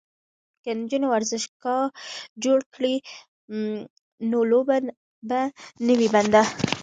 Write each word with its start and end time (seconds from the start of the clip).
که 0.63 0.71
نجونې 0.79 1.07
ورزشگاه 1.09 1.83
جوړ 2.43 2.59
کړي 2.75 2.95
نو 4.29 4.39
لوبه 4.51 4.77
به 5.27 5.39
نه 5.85 5.93
وي 5.99 6.07
بنده. 6.15 6.43